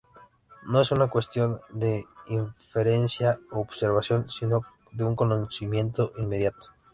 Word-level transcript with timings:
No 0.63 0.81
es 0.81 0.91
una 0.91 1.09
cuestión 1.11 1.59
de 1.69 2.07
inferencia 2.25 3.39
u 3.51 3.59
observación, 3.59 4.27
sino 4.31 4.63
de 4.93 5.03
un 5.03 5.15
conocimiento 5.15 6.11
inmediato. 6.17 6.71